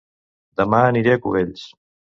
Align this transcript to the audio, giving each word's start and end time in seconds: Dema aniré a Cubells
Dema 0.61 0.81
aniré 0.87 1.15
a 1.19 1.23
Cubells 1.27 1.69